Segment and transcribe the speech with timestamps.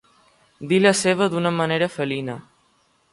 [0.71, 2.39] Dir la seva d'una manera felina.